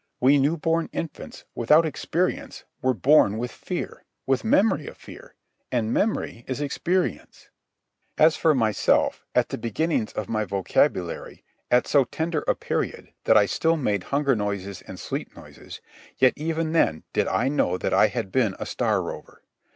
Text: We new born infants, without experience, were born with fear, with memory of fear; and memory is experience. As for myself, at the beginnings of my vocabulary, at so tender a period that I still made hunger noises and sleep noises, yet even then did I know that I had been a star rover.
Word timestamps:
We 0.19 0.39
new 0.39 0.57
born 0.57 0.89
infants, 0.93 1.45
without 1.53 1.85
experience, 1.85 2.63
were 2.81 2.95
born 2.95 3.37
with 3.37 3.51
fear, 3.51 4.03
with 4.25 4.43
memory 4.43 4.87
of 4.87 4.97
fear; 4.97 5.35
and 5.71 5.93
memory 5.93 6.43
is 6.47 6.59
experience. 6.59 7.51
As 8.17 8.35
for 8.35 8.55
myself, 8.55 9.23
at 9.35 9.49
the 9.49 9.59
beginnings 9.59 10.11
of 10.13 10.27
my 10.27 10.43
vocabulary, 10.43 11.43
at 11.69 11.85
so 11.85 12.05
tender 12.05 12.43
a 12.47 12.55
period 12.55 13.13
that 13.25 13.37
I 13.37 13.45
still 13.45 13.77
made 13.77 14.05
hunger 14.05 14.35
noises 14.35 14.81
and 14.81 14.99
sleep 14.99 15.35
noises, 15.37 15.81
yet 16.17 16.33
even 16.35 16.71
then 16.71 17.03
did 17.13 17.27
I 17.27 17.47
know 17.47 17.77
that 17.77 17.93
I 17.93 18.07
had 18.07 18.31
been 18.31 18.55
a 18.59 18.65
star 18.65 19.03
rover. 19.03 19.43